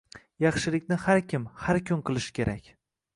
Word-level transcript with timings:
Yaxshilikni 0.43 0.97
har 1.03 1.21
kim, 1.33 1.45
har 1.65 1.81
kun 1.91 2.01
qilish 2.09 2.31
kerak 2.41 2.73